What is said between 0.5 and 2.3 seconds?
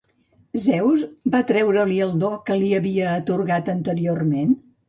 Zeus va treure-li el